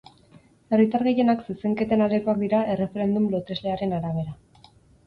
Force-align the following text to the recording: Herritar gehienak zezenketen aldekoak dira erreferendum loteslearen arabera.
Herritar 0.77 1.05
gehienak 1.09 1.43
zezenketen 1.49 2.05
aldekoak 2.07 2.43
dira 2.47 2.65
erreferendum 2.77 3.31
loteslearen 3.37 3.97
arabera. 4.01 4.39